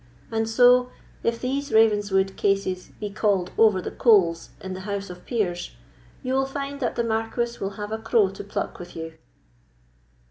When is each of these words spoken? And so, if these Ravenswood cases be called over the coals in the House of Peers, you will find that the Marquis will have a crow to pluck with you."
And 0.31 0.49
so, 0.49 0.89
if 1.21 1.39
these 1.39 1.71
Ravenswood 1.71 2.35
cases 2.35 2.89
be 2.99 3.11
called 3.11 3.51
over 3.55 3.83
the 3.83 3.91
coals 3.91 4.49
in 4.59 4.73
the 4.73 4.79
House 4.79 5.11
of 5.11 5.27
Peers, 5.27 5.75
you 6.23 6.33
will 6.33 6.47
find 6.47 6.79
that 6.79 6.95
the 6.95 7.03
Marquis 7.03 7.59
will 7.59 7.77
have 7.77 7.91
a 7.91 7.99
crow 7.99 8.29
to 8.31 8.43
pluck 8.43 8.79
with 8.79 8.95
you." 8.95 9.13